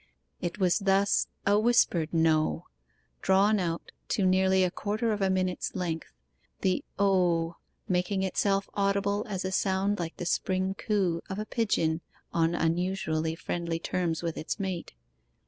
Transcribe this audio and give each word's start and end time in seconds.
It 0.41 0.57
was 0.57 0.79
thus 0.79 1.27
a 1.45 1.59
whispered 1.59 2.11
No, 2.11 2.65
drawn 3.21 3.59
out 3.59 3.91
to 4.07 4.25
nearly 4.25 4.63
a 4.63 4.71
quarter 4.71 5.11
of 5.13 5.21
a 5.21 5.29
minute's 5.29 5.75
length, 5.75 6.11
the 6.61 6.83
O 6.97 7.57
making 7.87 8.23
itself 8.23 8.67
audible 8.73 9.23
as 9.29 9.45
a 9.45 9.51
sound 9.51 9.99
like 9.99 10.17
the 10.17 10.25
spring 10.25 10.73
coo 10.73 11.21
of 11.29 11.37
a 11.37 11.45
pigeon 11.45 12.01
on 12.33 12.55
unusually 12.55 13.35
friendly 13.35 13.77
terms 13.77 14.23
with 14.23 14.37
its 14.39 14.59
mate. 14.59 14.95